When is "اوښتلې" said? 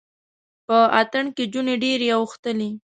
2.17-2.69